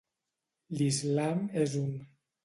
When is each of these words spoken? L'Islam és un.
L'Islam 0.79 1.43
és 1.65 1.75
un. 1.83 1.93